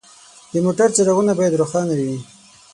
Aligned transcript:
د 0.51 0.53
موټر 0.65 0.89
څراغونه 0.95 1.31
باید 1.39 1.59
روښانه 1.61 1.93
وي. 1.99 2.17